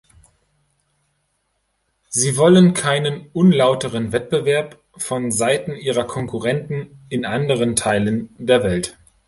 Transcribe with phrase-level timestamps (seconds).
[2.09, 8.97] Sie wollen keinen unlauteren Wettbewerb vonseiten ihrer Konkurrenten in anderen Teilen der Welt.